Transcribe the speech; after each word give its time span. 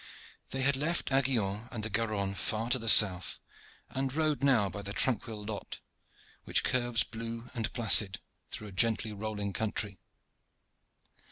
They 0.49 0.63
had 0.63 0.75
left 0.75 1.11
Aiguillon 1.11 1.67
and 1.69 1.83
the 1.83 1.89
Garonne 1.91 2.33
far 2.33 2.71
to 2.71 2.79
the 2.79 2.89
south, 2.89 3.39
and 3.91 4.11
rode 4.11 4.43
now 4.43 4.67
by 4.67 4.81
the 4.81 4.93
tranquil 4.93 5.45
Lot, 5.45 5.79
which 6.43 6.63
curves 6.63 7.03
blue 7.03 7.51
and 7.53 7.71
placid 7.71 8.19
through 8.49 8.69
a 8.69 8.71
gently 8.71 9.13
rolling 9.13 9.53
country. 9.53 9.99